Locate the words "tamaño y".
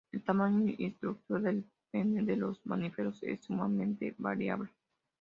0.23-0.85